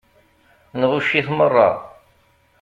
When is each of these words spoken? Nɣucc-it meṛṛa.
Nɣucc-it 0.79 1.27
meṛṛa. 1.37 1.69